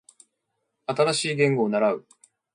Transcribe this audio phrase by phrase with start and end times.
[0.87, 2.07] 新しい言語を習う